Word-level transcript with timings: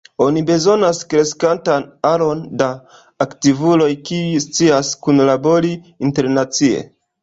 Oni 0.27 0.41
bezonas 0.45 1.01
kreskantan 1.11 1.85
aron 2.13 2.41
da 2.63 2.71
aktivuloj, 3.29 3.93
kiuj 4.11 4.43
scias 4.49 4.93
kunlabori 5.07 5.79
internacie. 6.13 6.87